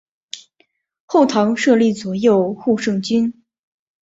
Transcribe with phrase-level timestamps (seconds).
[1.05, 3.43] 后唐设立左右护圣军。